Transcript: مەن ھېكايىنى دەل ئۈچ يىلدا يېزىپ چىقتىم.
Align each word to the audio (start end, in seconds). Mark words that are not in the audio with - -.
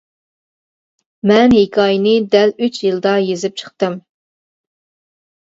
مەن 1.31 1.53
ھېكايىنى 1.57 2.13
دەل 2.37 2.53
ئۈچ 2.69 2.79
يىلدا 2.87 3.13
يېزىپ 3.27 3.61
چىقتىم. 3.63 3.99